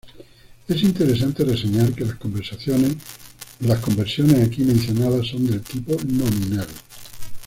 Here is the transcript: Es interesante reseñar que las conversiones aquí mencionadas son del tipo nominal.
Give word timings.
Es 0.67 0.81
interesante 0.81 1.43
reseñar 1.45 1.93
que 1.93 2.03
las 2.03 2.15
conversiones 3.81 4.47
aquí 4.47 4.63
mencionadas 4.63 5.27
son 5.27 5.45
del 5.45 5.61
tipo 5.61 5.93
nominal. 6.07 6.65